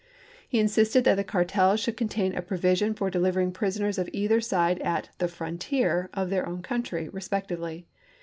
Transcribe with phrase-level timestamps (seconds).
[0.49, 4.79] He insisted that the cartel should contain a provision for delivering prisoners of either side
[4.81, 7.85] at" the frontier" of their own country, respectively.